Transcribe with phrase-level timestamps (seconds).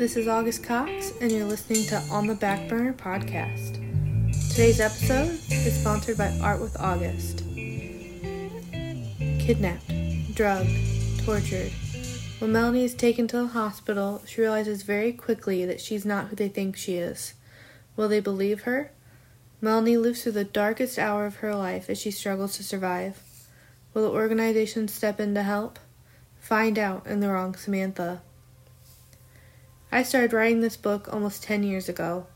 [0.00, 3.74] This is August Cox, and you're listening to On the Back Burner podcast.
[4.48, 7.40] Today's episode is sponsored by Art with August.
[9.38, 9.92] Kidnapped,
[10.34, 10.70] drugged,
[11.22, 11.70] tortured.
[12.38, 16.36] When Melanie is taken to the hospital, she realizes very quickly that she's not who
[16.36, 17.34] they think she is.
[17.94, 18.92] Will they believe her?
[19.60, 23.22] Melanie lives through the darkest hour of her life as she struggles to survive.
[23.92, 25.78] Will the organization step in to help?
[26.40, 28.22] Find out in The Wrong Samantha.
[29.92, 32.26] I started writing this book almost 10 years ago.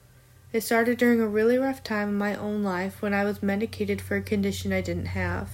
[0.53, 4.01] It started during a really rough time in my own life when I was medicated
[4.01, 5.51] for a condition I didn't have.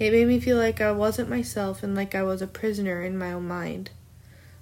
[0.00, 3.16] It made me feel like I wasn't myself and like I was a prisoner in
[3.16, 3.90] my own mind.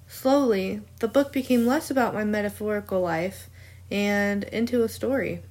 [0.07, 3.49] Slowly, the book became less about my metaphorical life
[3.89, 5.41] and into a story.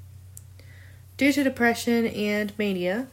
[1.17, 3.09] Due to depression and mania,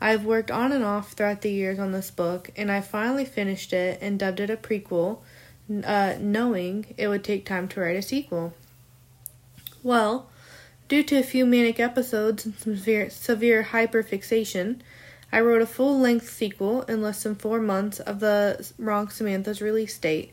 [0.00, 3.74] I've worked on and off throughout the years on this book, and I finally finished
[3.74, 5.18] it and dubbed it a prequel
[5.84, 8.54] uh, knowing it would take time to write a sequel.
[9.82, 10.30] Well,
[10.88, 14.80] due to a few manic episodes and some severe, severe hyperfixation,
[15.32, 19.60] I wrote a full length sequel in less than four months of the Wrong Samantha's
[19.60, 20.32] release date.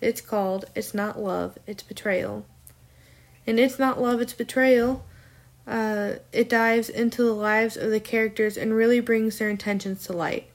[0.00, 2.46] It's called It's Not Love, It's Betrayal.
[3.46, 5.04] And It's Not Love, It's Betrayal,
[5.66, 10.12] uh, it dives into the lives of the characters and really brings their intentions to
[10.12, 10.48] light.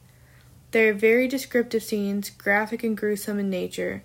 [0.72, 4.04] They are very descriptive scenes, graphic and gruesome in nature.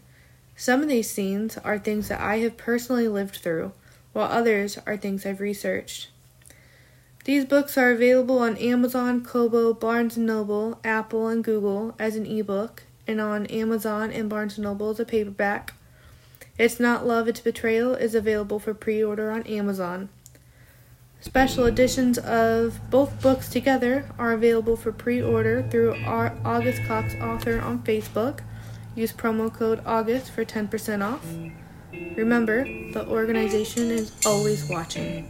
[0.59, 3.73] Some of these scenes are things that I have personally lived through,
[4.15, 6.09] while others are things I've researched.
[7.25, 12.25] These books are available on Amazon, Kobo, Barnes & Noble, Apple, and Google as an
[12.25, 15.75] ebook, and on Amazon and Barnes & Noble as a paperback.
[16.59, 20.09] It's Not Love, It's Betrayal is available for pre-order on Amazon.
[21.21, 27.61] Special editions of both books together are available for pre-order through our August Cox author
[27.61, 28.41] on Facebook
[28.97, 31.25] Use promo code AUGUST for 10% off.
[32.17, 35.29] Remember, the organization is always watching.